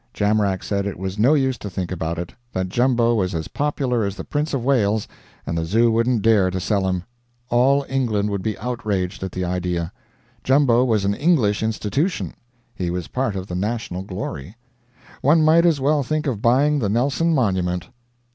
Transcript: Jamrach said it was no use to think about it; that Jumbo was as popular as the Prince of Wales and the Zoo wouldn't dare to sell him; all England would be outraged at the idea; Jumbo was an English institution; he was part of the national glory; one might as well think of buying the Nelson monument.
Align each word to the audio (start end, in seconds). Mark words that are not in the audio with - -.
Jamrach 0.15 0.63
said 0.63 0.87
it 0.87 0.97
was 0.97 1.19
no 1.19 1.35
use 1.35 1.59
to 1.59 1.69
think 1.69 1.91
about 1.91 2.17
it; 2.17 2.33
that 2.53 2.69
Jumbo 2.69 3.13
was 3.13 3.35
as 3.35 3.47
popular 3.49 4.03
as 4.03 4.15
the 4.15 4.23
Prince 4.23 4.51
of 4.51 4.63
Wales 4.65 5.07
and 5.45 5.55
the 5.55 5.63
Zoo 5.63 5.91
wouldn't 5.91 6.23
dare 6.23 6.49
to 6.49 6.59
sell 6.59 6.87
him; 6.87 7.03
all 7.49 7.85
England 7.87 8.31
would 8.31 8.41
be 8.41 8.57
outraged 8.57 9.21
at 9.21 9.31
the 9.31 9.45
idea; 9.45 9.93
Jumbo 10.43 10.83
was 10.83 11.05
an 11.05 11.13
English 11.13 11.61
institution; 11.61 12.33
he 12.73 12.89
was 12.89 13.09
part 13.09 13.35
of 13.35 13.45
the 13.45 13.53
national 13.53 14.01
glory; 14.01 14.55
one 15.21 15.45
might 15.45 15.67
as 15.67 15.79
well 15.79 16.01
think 16.01 16.25
of 16.25 16.41
buying 16.41 16.79
the 16.79 16.89
Nelson 16.89 17.31
monument. 17.35 17.89